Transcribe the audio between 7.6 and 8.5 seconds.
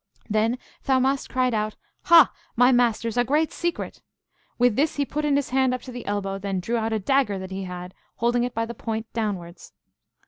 had, holding